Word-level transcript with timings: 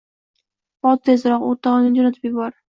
Bor 0.87 0.97
tezroq, 1.09 1.45
o‘rtog‘ingni 1.51 2.01
jo‘natib 2.01 2.27
yubor 2.31 2.59